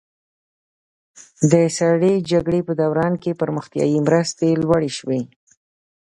[1.51, 5.21] د سړې جګړې په دوران کې پرمختیایي مرستې لوړې شوې.